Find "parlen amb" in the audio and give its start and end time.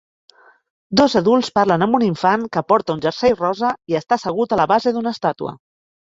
1.57-1.97